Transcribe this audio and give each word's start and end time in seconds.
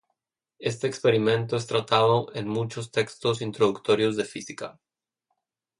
Este 0.57 0.87
experimento 0.87 1.55
es 1.57 1.67
tratado 1.67 2.33
en 2.33 2.47
muchos 2.47 2.89
textos 2.89 3.39
introductorios 3.39 4.17
de 4.17 4.25
física. 4.25 4.79